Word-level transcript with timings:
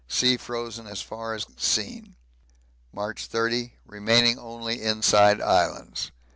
Sea 0.07 0.35
frozen 0.37 0.87
as 0.87 1.03
far 1.03 1.35
as 1.35 1.45
seen. 1.57 2.15
March 2.91 3.27
30. 3.27 3.75
Remaining 3.85 4.39
only 4.39 4.81
inside 4.81 5.39
Islands. 5.39 6.09